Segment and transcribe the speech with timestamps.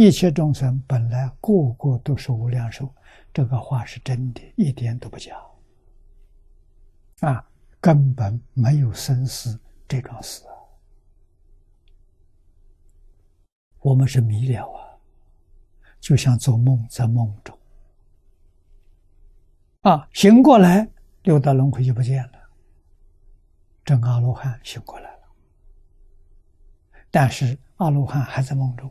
[0.00, 2.88] 一切众生本来个个都是无量寿，
[3.34, 5.36] 这个话是真的，一点都不假。
[7.18, 7.44] 啊，
[7.80, 9.58] 根本没有生死
[9.88, 10.44] 这种事！
[13.80, 14.94] 我们是迷了啊，
[15.98, 17.58] 就像做梦，在梦中
[19.80, 20.88] 啊，醒过来，
[21.24, 22.38] 六道轮回就不见了。
[23.84, 25.22] 真阿罗汉醒过来了，
[27.10, 28.88] 但是阿罗汉还在梦中。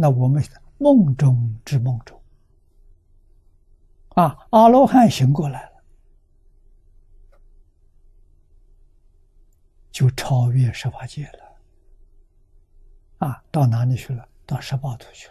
[0.00, 0.40] 那我们
[0.78, 2.22] 梦中之梦中，
[4.10, 5.82] 啊，阿罗汉醒过来了，
[9.90, 11.56] 就超越十八界了，
[13.26, 14.28] 啊，到哪里去了？
[14.46, 15.28] 到十八土去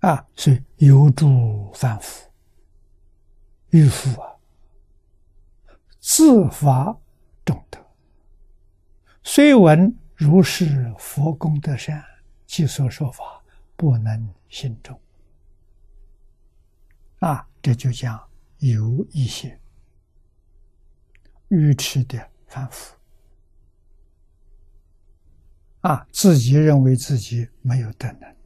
[0.00, 2.30] 了，啊，所以有助凡夫，
[3.70, 4.27] 欲夫啊。
[6.00, 6.96] 自发
[7.44, 7.78] 众德，
[9.22, 12.02] 虽闻如是佛功德善，
[12.46, 13.42] 其所说法
[13.76, 14.98] 不能信众。
[17.18, 18.18] 啊，这就讲
[18.58, 19.60] 有一些
[21.48, 22.96] 愚痴的凡夫，
[25.80, 28.36] 啊，自己认为自己没有德能，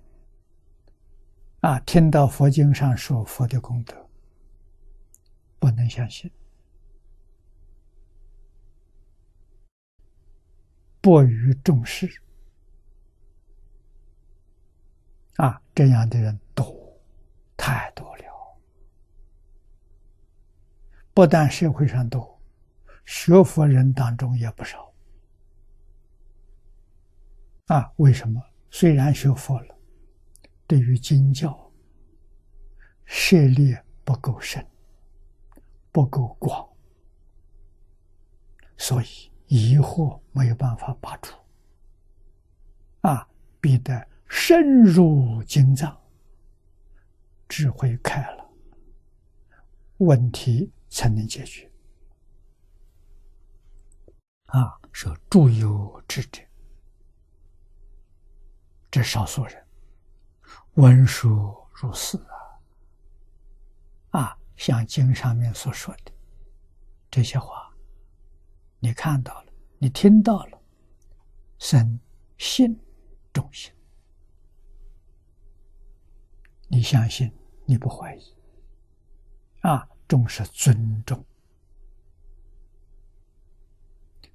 [1.60, 4.08] 啊，听到佛经上说佛的功德，
[5.58, 6.30] 不能相信。
[11.02, 12.08] 不予重视
[15.36, 16.64] 啊，这样的人多，
[17.56, 18.22] 太多了。
[21.12, 22.40] 不但社会上多，
[23.04, 24.94] 学佛人当中也不少。
[27.66, 28.40] 啊，为什么？
[28.70, 29.76] 虽然学佛了，
[30.68, 31.72] 对于经教
[33.04, 34.64] 涉猎不够深，
[35.90, 36.68] 不够广，
[38.76, 39.31] 所以。
[39.54, 41.36] 疑惑没有办法拔除，
[43.02, 43.28] 啊，
[43.60, 45.94] 必得深入经藏，
[47.46, 48.50] 智慧开了，
[49.98, 51.70] 问题才能解决。
[54.46, 56.40] 啊，说诸有智者，
[58.90, 59.66] 这少数人，
[60.76, 62.16] 文殊如是
[64.12, 66.12] 啊，啊，像经上面所说的
[67.10, 67.70] 这些话。
[68.84, 69.51] 你看到了，
[69.82, 70.62] 你听到了，
[71.58, 71.98] 生
[72.38, 72.78] 信
[73.32, 73.72] 重信，
[76.68, 77.32] 你相信，
[77.66, 78.32] 你不怀疑，
[79.62, 81.24] 啊，重视尊重，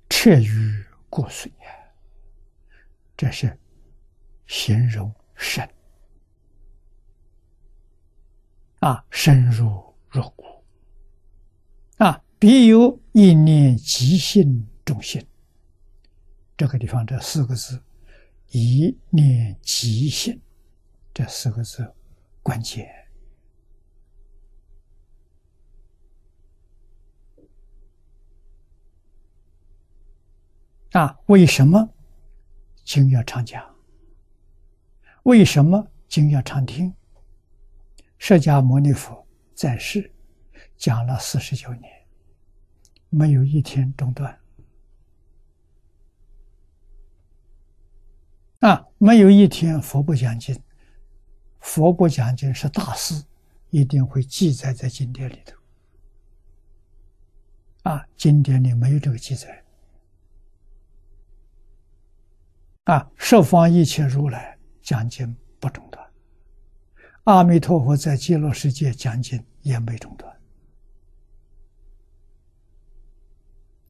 [0.09, 1.49] 彻于骨髓，
[3.15, 3.57] 这是
[4.47, 5.65] 形容深，
[8.79, 10.43] 啊，深入入骨，
[11.99, 12.21] 啊。
[12.39, 15.26] 必有一念即性中心，
[16.57, 17.79] 这个地方这四个字
[18.49, 20.41] “一念即性”
[21.13, 21.93] 这四个字
[22.41, 22.89] 关键
[30.93, 31.15] 啊！
[31.27, 31.87] 为什么
[32.83, 33.63] 经要常讲？
[35.23, 36.91] 为什么经要常听？
[38.17, 40.11] 释迦牟尼佛在世
[40.75, 41.91] 讲了四十九年。
[43.09, 44.37] 没有一天中断
[48.59, 48.87] 啊！
[48.97, 50.59] 没有一天佛不讲经，
[51.59, 53.23] 佛不讲经是大事，
[53.69, 55.55] 一定会记载在经典里头
[57.83, 58.07] 啊！
[58.15, 59.63] 经典里没有这个记载
[62.85, 63.11] 啊！
[63.15, 66.03] 十方一切如来讲经不中断，
[67.25, 70.35] 阿弥陀佛在极乐世界讲经也没中断。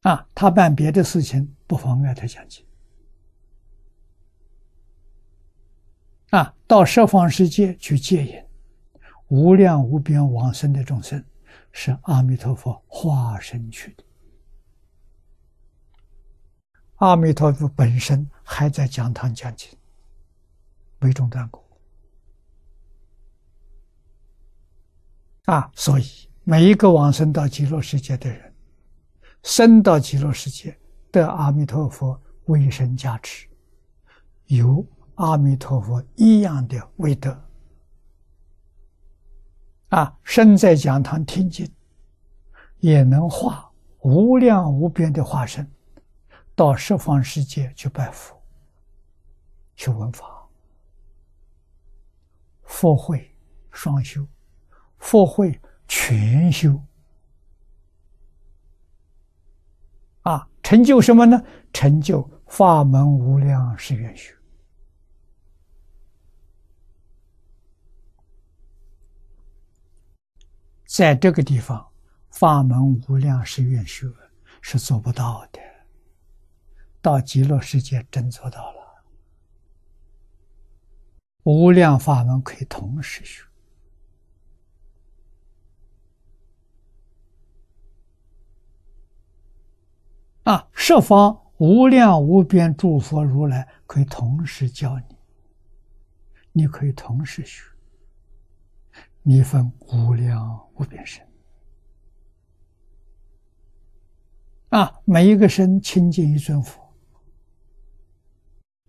[0.02, 2.67] 啊，他办别的事情不妨碍他讲经。
[6.30, 8.44] 啊，到十方世界去接引
[9.28, 11.24] 无量无边往生的众生，
[11.72, 14.04] 是阿弥陀佛化身去的。
[16.96, 19.70] 阿弥陀佛本身还在讲堂讲经，
[20.98, 21.64] 没中断过。
[25.44, 28.54] 啊，所以每一个往生到极乐世界的人。
[29.44, 30.76] 生到极乐世界，
[31.10, 33.46] 得阿弥陀佛威神加持，
[34.46, 34.84] 有
[35.18, 37.36] 阿弥陀佛一样的威德。
[39.88, 41.68] 啊，身在讲堂听经，
[42.78, 43.68] 也能化
[44.02, 45.68] 无量无边的化身，
[46.54, 48.40] 到十方世界去拜佛，
[49.74, 50.48] 去闻法。
[52.62, 53.34] 佛会
[53.72, 54.24] 双修，
[54.98, 56.80] 佛会全修
[60.22, 60.48] 啊。
[60.62, 61.42] 成就什么呢？
[61.72, 64.37] 成就法门无量誓愿学。
[70.88, 71.86] 在这个地方，
[72.30, 74.10] 法门无量誓愿学
[74.62, 75.60] 是做不到的。
[77.02, 79.04] 到极乐世界真做到了，
[81.42, 83.44] 无量法门可以同时学。
[90.44, 95.16] 啊，十方无量无边诸佛如来可以同时教你，
[96.52, 97.62] 你可以同时学，
[99.22, 101.26] 你分无量无边身。
[104.70, 106.80] 啊，每一个身亲近一尊佛，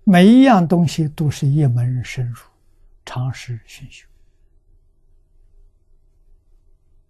[0.04, 2.42] 每一样东西都是一门深入，
[3.06, 4.08] 常识熏修。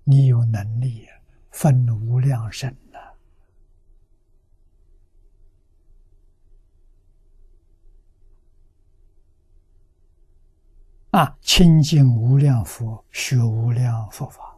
[0.04, 1.08] 你有能力
[1.52, 2.76] 分无量身。
[11.20, 14.49] 啊，亲近无量佛，学无量佛法。